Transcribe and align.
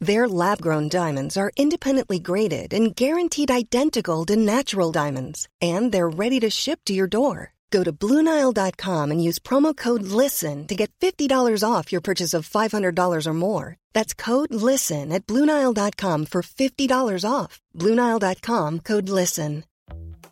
Their 0.00 0.28
lab 0.28 0.62
grown 0.62 0.88
diamonds 0.88 1.36
are 1.36 1.50
independently 1.56 2.20
graded 2.20 2.72
and 2.72 2.94
guaranteed 2.94 3.50
identical 3.50 4.24
to 4.26 4.36
natural 4.36 4.92
diamonds, 4.92 5.48
and 5.60 5.90
they're 5.90 6.08
ready 6.08 6.38
to 6.40 6.50
ship 6.50 6.80
to 6.84 6.94
your 6.94 7.08
door. 7.08 7.54
Go 7.70 7.82
to 7.82 7.92
Bluenile.com 7.92 9.10
and 9.10 9.22
use 9.22 9.38
promo 9.38 9.76
code 9.76 10.02
LISTEN 10.02 10.66
to 10.68 10.74
get 10.74 10.90
$50 11.00 11.64
off 11.68 11.92
your 11.92 12.00
purchase 12.00 12.32
of 12.32 12.48
$500 12.48 13.26
or 13.26 13.34
more. 13.34 13.76
That's 13.92 14.14
code 14.14 14.54
LISTEN 14.54 15.12
at 15.12 15.26
Bluenile.com 15.26 16.26
for 16.26 16.42
$50 16.42 17.24
off. 17.28 17.60
Bluenile.com 17.76 18.80
code 18.80 19.08
LISTEN. 19.08 19.64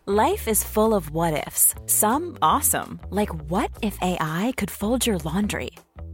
Life 0.09 0.47
is 0.47 0.63
full 0.63 0.95
of 0.95 1.11
what 1.11 1.45
ifs, 1.49 1.75
some 1.87 2.39
awesome, 2.41 3.01
like 3.11 3.35
what 3.51 3.73
if 3.83 3.99
AI 4.01 4.55
could 4.57 4.71
fold 4.71 5.05
your 5.05 5.19
laundry? 5.19 5.71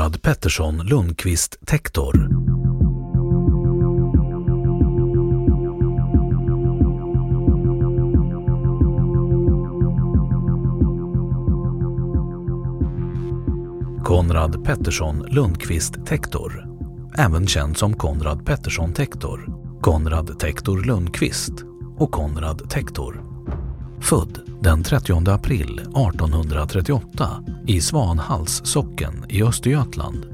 Konrad 0.00 0.22
Pettersson 0.22 0.76
Lundqvist 0.76 1.56
Tektor. 1.66 2.14
Konrad 14.04 14.64
Pettersson 14.64 15.24
Lundqvist 15.28 16.06
Tektor. 16.06 16.64
Även 17.18 17.46
känd 17.46 17.76
som 17.76 17.94
Konrad 17.94 18.46
Pettersson 18.46 18.92
Tektor, 18.92 19.46
Konrad 19.80 20.38
Tektor 20.38 20.84
Lundqvist 20.84 21.52
och 21.98 22.10
Konrad 22.10 22.70
Tektor. 22.70 23.29
Född 24.00 24.40
den 24.60 24.82
30 24.82 25.30
april 25.30 25.78
1838 25.78 27.44
i 27.66 27.80
Svanhals 27.80 28.62
socken 28.64 29.24
i 29.28 29.42
Östergötland. 29.42 30.26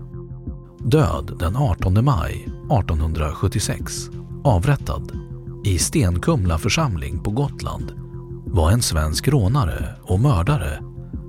Död 0.79 1.37
den 1.39 1.57
18 1.57 2.05
maj 2.05 2.35
1876. 2.35 4.11
Avrättad 4.45 5.13
i 5.65 5.79
Stenkumla 5.79 6.59
församling 6.59 7.23
på 7.23 7.31
Gotland 7.31 7.93
var 8.47 8.71
en 8.71 8.83
svensk 8.83 9.29
rånare 9.29 9.95
och 10.03 10.21
mördare 10.21 10.83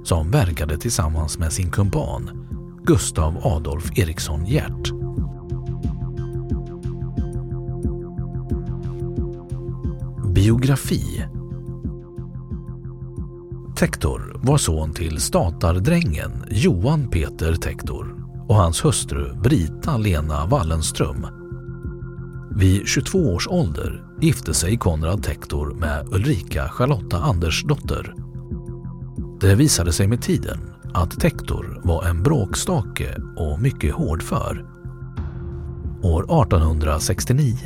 som 0.03 0.31
verkade 0.31 0.77
tillsammans 0.77 1.37
med 1.37 1.53
sin 1.53 1.71
kumpan 1.71 2.47
Gustav 2.83 3.37
Adolf 3.43 3.97
Eriksson 3.97 4.45
Hjert. 4.45 4.91
Biografi 10.33 11.25
Tektor 13.79 14.39
var 14.43 14.57
son 14.57 14.93
till 14.93 15.21
statardrängen 15.21 16.45
Johan 16.49 17.09
Peter 17.09 17.55
Tektor 17.55 18.15
och 18.47 18.55
hans 18.55 18.85
hustru 18.85 19.35
Brita 19.43 19.97
Lena 19.97 20.45
Wallenström. 20.45 21.27
Vid 22.55 22.87
22 22.87 23.17
års 23.17 23.47
ålder 23.47 24.03
gifte 24.21 24.53
sig 24.53 24.77
Konrad 24.77 25.23
Tektor 25.23 25.73
med 25.73 26.07
Ulrika 26.13 26.69
Charlotta 26.69 27.17
Andersdotter. 27.17 28.13
Det 29.41 29.55
visade 29.55 29.93
sig 29.93 30.07
med 30.07 30.21
tiden 30.21 30.73
att 30.93 31.19
Tektor 31.19 31.81
var 31.83 32.05
en 32.05 32.23
bråkstake 32.23 33.17
och 33.37 33.61
mycket 33.61 33.93
hårdför. 33.93 34.65
År 36.03 36.23
1869 36.23 37.57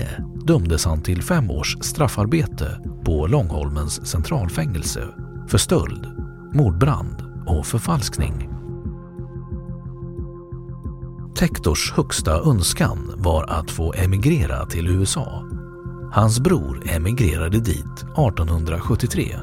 dömdes 0.46 0.86
han 0.86 1.02
till 1.02 1.24
fem 1.24 1.52
års 1.52 1.78
straffarbete 1.82 2.80
på 3.06 3.28
Långholmens 3.28 4.08
centralfängelse 4.08 5.08
för 5.52 5.58
stöld, 5.58 6.08
mordbrand 6.54 7.16
och 7.46 7.66
förfalskning. 7.66 8.50
Tektors 11.36 11.94
högsta 11.94 12.32
önskan 12.32 13.14
var 13.18 13.50
att 13.50 13.72
få 13.72 13.94
emigrera 13.94 14.66
till 14.66 14.88
USA. 14.88 15.44
Hans 16.12 16.40
bror 16.40 16.84
emigrerade 16.96 17.60
dit 17.60 17.98
1873. 17.98 19.36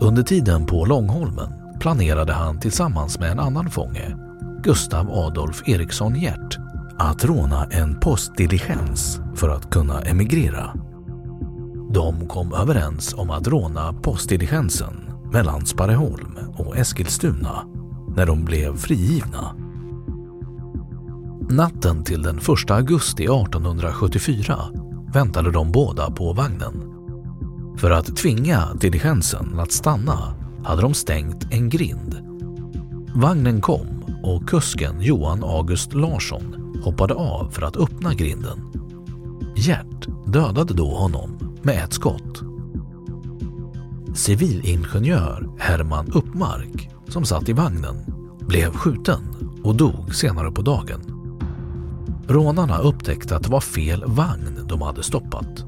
Under 0.00 0.22
tiden 0.22 0.66
på 0.66 0.84
Långholmen 0.84 1.52
planerade 1.80 2.32
han 2.32 2.60
tillsammans 2.60 3.18
med 3.18 3.30
en 3.30 3.40
annan 3.40 3.70
fånge, 3.70 4.16
Gustav 4.62 5.10
Adolf 5.10 5.68
Eriksson 5.68 6.16
Hjert, 6.16 6.58
att 6.98 7.24
råna 7.24 7.66
en 7.70 8.00
postdiligens 8.00 9.20
för 9.34 9.48
att 9.48 9.70
kunna 9.70 10.00
emigrera. 10.00 10.74
De 11.94 12.28
kom 12.28 12.52
överens 12.52 13.14
om 13.18 13.30
att 13.30 13.48
råna 13.48 13.92
postdiligensen 13.92 14.94
mellan 15.32 15.66
Sparreholm 15.66 16.38
och 16.56 16.76
Eskilstuna 16.76 17.66
när 18.16 18.26
de 18.26 18.44
blev 18.44 18.76
frigivna. 18.76 19.56
Natten 21.50 22.04
till 22.04 22.22
den 22.22 22.38
1 22.38 22.70
augusti 22.70 23.24
1874 23.24 24.58
väntade 25.12 25.50
de 25.50 25.72
båda 25.72 26.10
på 26.10 26.32
vagnen. 26.32 26.74
För 27.76 27.90
att 27.90 28.16
tvinga 28.16 28.74
diligensen 28.80 29.60
att 29.60 29.72
stanna 29.72 30.34
hade 30.64 30.82
de 30.82 30.94
stängt 30.94 31.52
en 31.52 31.68
grind. 31.68 32.16
Vagnen 33.14 33.60
kom 33.60 34.04
och 34.22 34.48
kusken 34.48 35.00
Johan 35.00 35.44
August 35.44 35.94
Larsson 35.94 36.80
hoppade 36.84 37.14
av 37.14 37.50
för 37.50 37.62
att 37.62 37.76
öppna 37.76 38.14
grinden. 38.14 38.58
Gert 39.56 40.08
dödade 40.26 40.74
då 40.74 40.94
honom 40.94 41.43
med 41.64 41.84
ett 41.84 41.92
skott. 41.92 42.42
Civilingenjör 44.14 45.50
Herman 45.58 46.12
Uppmark, 46.12 46.90
som 47.08 47.24
satt 47.24 47.48
i 47.48 47.52
vagnen, 47.52 47.96
blev 48.40 48.72
skjuten 48.72 49.20
och 49.62 49.76
dog 49.76 50.14
senare 50.14 50.50
på 50.50 50.62
dagen. 50.62 51.00
Rånarna 52.28 52.78
upptäckte 52.78 53.36
att 53.36 53.42
det 53.42 53.50
var 53.50 53.60
fel 53.60 54.04
vagn 54.06 54.66
de 54.68 54.82
hade 54.82 55.02
stoppat. 55.02 55.64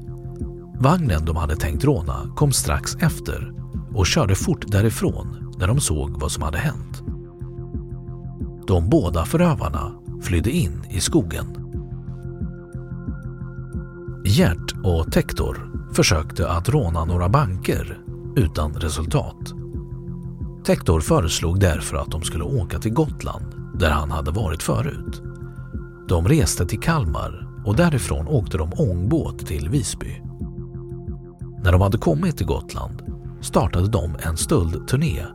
Vagnen 0.79 1.25
de 1.25 1.35
hade 1.35 1.55
tänkt 1.55 1.83
råna 1.83 2.31
kom 2.35 2.51
strax 2.51 2.95
efter 2.95 3.53
och 3.93 4.07
körde 4.07 4.35
fort 4.35 4.65
därifrån 4.67 5.53
när 5.59 5.67
de 5.67 5.79
såg 5.79 6.19
vad 6.19 6.31
som 6.31 6.43
hade 6.43 6.57
hänt. 6.57 7.03
De 8.67 8.89
båda 8.89 9.25
förövarna 9.25 9.91
flydde 10.21 10.51
in 10.51 10.85
i 10.89 10.99
skogen. 11.01 11.45
Gert 14.25 14.73
och 14.83 15.11
Tektor 15.11 15.76
försökte 15.93 16.49
att 16.49 16.69
råna 16.69 17.05
några 17.05 17.29
banker 17.29 17.99
utan 18.35 18.73
resultat. 18.73 19.53
Tektor 20.65 20.99
föreslog 20.99 21.59
därför 21.59 21.97
att 21.97 22.11
de 22.11 22.21
skulle 22.21 22.43
åka 22.43 22.79
till 22.79 22.93
Gotland 22.93 23.45
där 23.79 23.89
han 23.89 24.11
hade 24.11 24.31
varit 24.31 24.63
förut. 24.63 25.21
De 26.09 26.27
reste 26.27 26.65
till 26.65 26.79
Kalmar 26.79 27.47
och 27.65 27.75
därifrån 27.75 28.27
åkte 28.27 28.57
de 28.57 28.73
ångbåt 28.73 29.45
till 29.45 29.69
Visby. 29.69 30.21
När 31.63 31.71
de 31.71 31.81
hade 31.81 31.97
kommit 31.97 32.37
till 32.37 32.47
Gotland 32.47 33.01
startade 33.41 33.87
de 33.87 34.15
en 34.19 34.37
stöldturné 34.37 35.25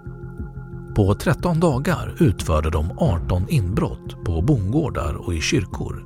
på 0.96 1.14
13 1.14 1.60
dagar 1.60 2.14
utförde 2.18 2.70
de 2.70 2.90
18 2.98 3.48
inbrott 3.48 4.24
på 4.24 4.42
bondgårdar 4.42 5.14
och 5.14 5.34
i 5.34 5.40
kyrkor. 5.40 6.04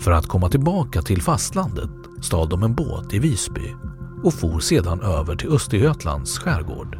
För 0.00 0.10
att 0.10 0.26
komma 0.26 0.48
tillbaka 0.48 1.02
till 1.02 1.22
fastlandet 1.22 1.90
stal 2.22 2.48
de 2.48 2.62
en 2.62 2.74
båt 2.74 3.14
i 3.14 3.18
Visby 3.18 3.74
och 4.24 4.34
for 4.34 4.60
sedan 4.60 5.00
över 5.00 5.36
till 5.36 5.52
Östergötlands 5.52 6.38
skärgård. 6.38 6.98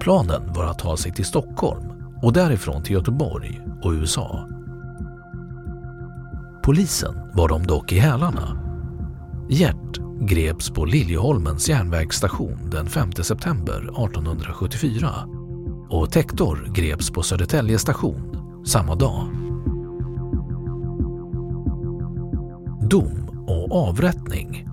Planen 0.00 0.52
var 0.52 0.64
att 0.64 0.78
ta 0.78 0.96
sig 0.96 1.12
till 1.12 1.24
Stockholm 1.24 1.84
och 2.22 2.32
därifrån 2.32 2.82
till 2.82 2.92
Göteborg 2.92 3.60
och 3.82 3.90
USA. 3.90 4.48
Polisen 6.64 7.14
var 7.34 7.48
de 7.48 7.66
dock 7.66 7.92
i 7.92 7.98
hälarna. 7.98 8.62
Gert 9.48 10.00
greps 10.20 10.70
på 10.70 10.84
Liljeholmens 10.84 11.68
järnvägsstation 11.68 12.70
den 12.70 12.86
5 12.86 13.12
september 13.12 13.78
1874 13.78 15.10
och 15.88 16.12
Tektor 16.12 16.70
greps 16.74 17.10
på 17.10 17.22
Södertälje 17.22 17.78
station 17.78 18.36
samma 18.66 18.94
dag. 18.94 19.28
Dom 22.90 23.25
avrättning 23.76 24.68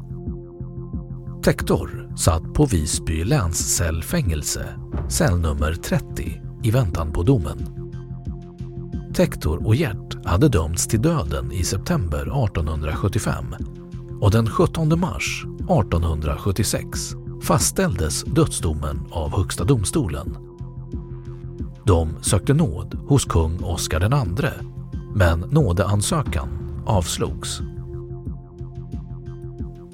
Tektor 1.44 2.10
satt 2.18 2.54
på 2.54 2.66
Visby 2.66 3.24
länscellfängelse, 3.24 4.66
cell 5.10 5.40
nummer 5.40 5.74
30, 5.74 6.42
i 6.64 6.72
väntan 6.72 7.12
på 7.12 7.24
domen. 7.24 7.58
Tektor 9.16 9.68
och 9.68 9.76
Gert 9.76 10.26
hade 10.26 10.50
dömts 10.50 10.88
till 10.88 11.02
döden 11.02 11.52
i 11.52 11.64
september 11.64 12.22
1875 12.22 13.46
och 14.22 14.32
den 14.32 14.50
17 14.50 15.00
mars 15.00 15.46
1876 15.46 17.14
fastställdes 17.42 18.24
dödsdomen 18.24 19.00
av 19.12 19.38
Högsta 19.38 19.64
domstolen. 19.64 20.38
De 21.86 22.10
sökte 22.22 22.54
nåd 22.54 23.00
hos 23.08 23.26
kung 23.26 23.64
Oscar 23.64 24.04
II 24.04 24.50
men 25.16 25.40
nådeansökan 25.40 26.50
avslogs. 26.86 27.62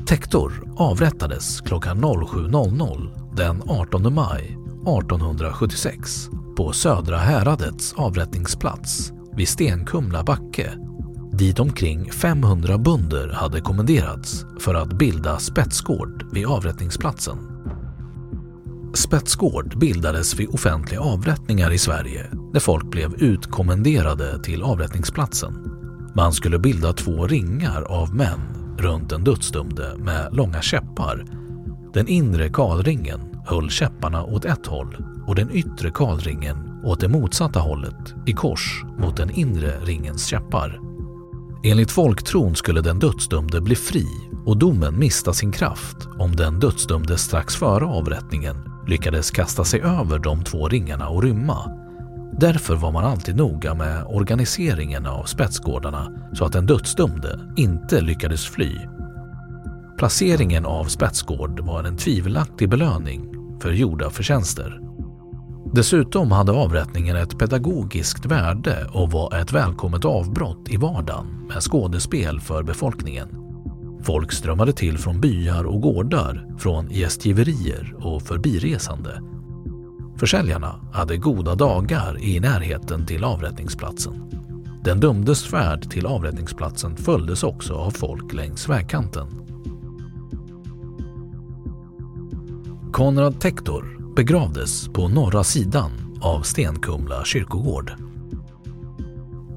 Tektor 0.10 0.74
avrättades 0.78 1.62
klockan 1.62 2.06
07.00 2.06 3.36
den 3.36 3.62
18 3.68 4.14
maj 4.14 4.44
1876 4.44 6.30
på 6.58 6.72
Södra 6.72 7.18
häradets 7.18 7.94
avrättningsplats 7.94 9.12
vid 9.36 9.48
Stenkumla 9.48 10.24
backe 10.24 10.72
dit 11.34 11.60
omkring 11.60 12.12
500 12.12 12.78
bunder 12.78 13.30
hade 13.30 13.62
kommenderats 13.62 14.46
för 14.60 14.74
att 14.76 14.98
bilda 14.98 15.40
spetsgård 15.40 16.26
vid 16.34 16.46
avrättningsplatsen. 16.46 17.38
Spetsgård 18.94 19.80
bildades 19.80 20.36
vid 20.40 20.50
offentliga 20.50 21.02
avrättningar 21.02 21.72
i 21.72 21.78
Sverige 21.78 22.30
när 22.54 22.60
folk 22.60 22.92
blev 22.92 23.14
utkommenderade 23.16 24.44
till 24.44 24.64
avrättningsplatsen. 24.64 25.54
Man 26.16 26.34
skulle 26.34 26.60
bilda 26.60 26.94
två 26.94 27.28
ringar 27.28 27.82
av 27.82 28.16
män 28.16 28.59
runt 28.80 29.10
den 29.10 29.24
dödsdömde 29.24 29.96
med 29.98 30.30
långa 30.31 30.62
käppar. 30.62 31.26
Den 31.94 32.08
inre 32.08 32.50
kalringen 32.50 33.20
höll 33.46 33.70
käpparna 33.70 34.24
åt 34.24 34.46
ett 34.46 34.66
håll 34.66 34.98
och 35.28 35.36
den 35.36 35.52
yttre 35.52 35.92
kalringen 35.92 36.81
åt 36.84 37.00
det 37.00 37.08
motsatta 37.08 37.60
hållet 37.60 38.14
i 38.26 38.34
kors 38.34 38.84
mot 38.98 39.18
den 39.18 39.30
inre 39.30 39.80
ringens 39.84 40.26
käppar. 40.26 40.80
Enligt 41.64 41.92
folktron 41.92 42.56
skulle 42.56 42.81
den 42.81 43.00
dödsdömde 43.00 43.62
bli 43.62 43.76
fri 43.76 44.06
och 44.46 44.58
domen 44.58 45.00
mista 45.00 45.34
sin 45.34 45.52
kraft 45.52 45.98
om 46.20 46.36
den 46.36 46.60
dödsdömde 46.60 47.18
strax 47.18 47.56
före 47.56 47.86
avrättningen 47.86 48.56
lyckades 48.88 49.32
kasta 49.32 49.64
sig 49.64 49.82
över 49.82 50.20
de 50.20 50.44
två 50.44 50.68
ringarna 50.68 51.10
och 51.10 51.24
rymma. 51.24 51.79
Därför 52.39 52.75
var 52.75 52.91
man 52.91 53.06
alltid 53.06 53.36
noga 53.36 53.74
med 53.74 54.03
organiseringen 54.07 55.06
av 55.06 55.24
spetsgårdarna 55.24 56.12
så 56.33 56.45
att 56.45 56.53
den 56.53 56.65
dödsdömde 56.65 57.39
inte 57.57 58.01
lyckades 58.01 58.45
fly. 58.45 58.75
Placeringen 59.97 60.65
av 60.65 60.86
spetsgård 60.86 61.59
var 61.59 61.83
en 61.83 61.97
tvivelaktig 61.97 62.69
belöning 62.69 63.25
för 63.62 63.71
gjorda 63.71 64.09
förtjänster. 64.09 64.80
Dessutom 65.74 66.31
hade 66.31 66.51
avrättningen 66.51 67.15
ett 67.15 67.39
pedagogiskt 67.39 68.25
värde 68.25 68.88
och 68.91 69.12
var 69.12 69.36
ett 69.36 69.53
välkommet 69.53 70.06
avbrott 70.06 70.69
i 70.69 70.77
vardagen 70.77 71.27
med 71.47 71.63
skådespel 71.63 72.39
för 72.39 72.63
befolkningen. 72.63 73.30
Folk 74.03 74.31
strömmade 74.31 74.74
till 74.74 74.97
från 74.97 75.21
byar 75.21 75.63
och 75.63 75.81
gårdar, 75.81 76.47
från 76.57 76.89
gästgiverier 76.89 77.95
och 78.00 78.21
förbiresande. 78.21 79.21
Försäljarna 80.19 80.80
hade 80.94 81.18
goda 81.18 81.56
dagar 81.56 82.18
i 82.24 82.39
närheten 82.39 83.06
till 83.06 83.24
avrättningsplatsen. 83.24 84.31
Den 84.83 85.00
dömdes 85.00 85.44
färd 85.44 85.89
till 85.89 86.06
avrättningsplatsen 86.06 86.95
följdes 86.95 87.44
också 87.44 87.74
av 87.74 87.92
folk 87.92 88.33
längs 88.33 88.69
vägkanten. 88.69 89.27
Konrad 92.94 93.39
Tektor 93.39 94.13
begravdes 94.16 94.88
på 94.88 95.07
norra 95.07 95.44
sidan 95.44 95.92
av 96.22 96.42
Stenkumla 96.42 97.25
kyrkogård. 97.25 97.94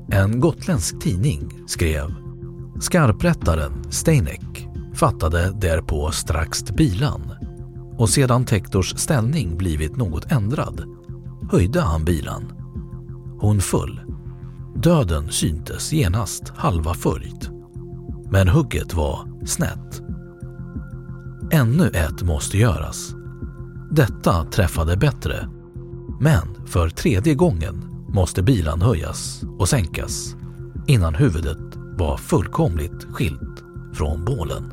En 0.08 0.40
gotländsk 0.40 1.00
tidning 1.00 1.52
skrev 1.66 2.14
Skarprättaren 2.80 3.92
Steinek 3.92 4.68
fattade 4.94 5.52
därpå 5.60 6.10
strax 6.10 6.64
bilan 6.64 7.41
och 8.02 8.10
sedan 8.10 8.44
Tektors 8.44 8.94
ställning 8.96 9.56
blivit 9.56 9.96
något 9.96 10.32
ändrad 10.32 10.84
höjde 11.50 11.80
han 11.80 12.04
bilan. 12.04 12.52
Hon 13.40 13.60
föll. 13.60 14.00
Döden 14.76 15.30
syntes 15.30 15.92
genast 15.92 16.48
halva 16.56 16.94
följt. 16.94 17.50
Men 18.30 18.48
hugget 18.48 18.94
var 18.94 19.46
snett. 19.46 20.02
Ännu 21.50 21.88
ett 21.88 22.22
måste 22.22 22.58
göras 22.58 23.14
detta 23.90 24.44
träffade 24.44 24.96
bättre. 24.96 25.48
Men 26.20 26.66
för 26.66 26.88
tredje 26.88 27.34
gången 27.34 28.04
måste 28.08 28.42
bilan 28.42 28.82
höjas 28.82 29.42
och 29.58 29.68
sänkas 29.68 30.36
innan 30.86 31.14
huvudet 31.14 31.76
var 31.98 32.16
fullkomligt 32.16 33.04
skilt 33.12 33.64
från 33.94 34.24
bålen. 34.24 34.72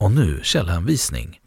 Och 0.00 0.12
nu 0.12 0.40
källhänvisning. 0.42 1.40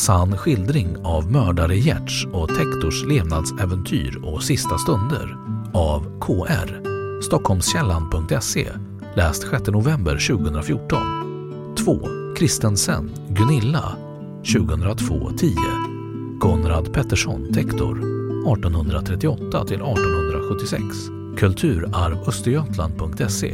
sann 0.00 0.36
skildring 0.36 0.96
av 1.04 1.32
mördare 1.32 1.76
Gerts 1.76 2.26
och 2.32 2.48
Tektors 2.48 3.04
levnadsäventyr 3.04 4.20
och 4.24 4.42
sista 4.42 4.78
stunder 4.78 5.36
av 5.72 6.20
KR. 6.20 6.80
Stockholmskällan.se 7.22 8.68
Läst 9.14 9.42
6 9.50 9.66
november 9.66 10.28
2014. 10.28 11.76
2. 11.84 12.00
Kristensen, 12.36 13.10
Gunilla 13.28 13.96
2002-10 14.44 15.54
Konrad 16.40 16.92
Pettersson, 16.92 17.52
Tektor 17.52 17.98
1838 17.98 19.64
till 19.64 19.82
1976. 20.54 21.10
Kulturarvöstergötland.se 21.36 23.50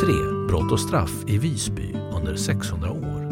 3. 0.00 0.12
Brott 0.48 0.72
och 0.72 0.80
straff 0.80 1.24
i 1.26 1.38
Visby 1.38 1.94
under 2.16 2.36
600 2.36 2.90
år 2.90 3.26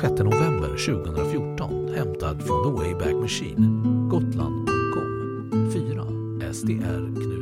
6 0.00 0.12
november 0.18 0.68
2014 0.68 1.88
hämtad 1.94 2.42
från 2.42 2.64
The 2.64 2.70
Wayback 2.82 3.14
Machine, 3.14 3.82
gotland.com 4.10 5.70
4. 5.72 6.04
SDR 6.52 7.14
Knut 7.14 7.37